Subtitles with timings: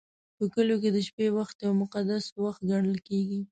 [0.37, 3.41] په کلیو کې د شپې وخت یو مقدس وخت ګڼل کېږي.